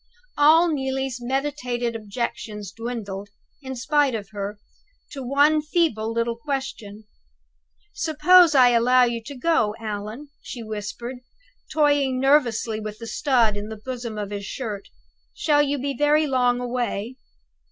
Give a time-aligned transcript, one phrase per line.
[0.35, 3.29] All Neelie's meditated objections dwindled,
[3.61, 4.57] in spite of her,
[5.11, 7.03] to one feeble little question.
[7.93, 11.17] "Suppose I allow you to go, Allan?" she whispered,
[11.71, 14.87] toying nervously with the stud in the bosom of his shirt.
[15.35, 17.17] "Shall you be very long away?"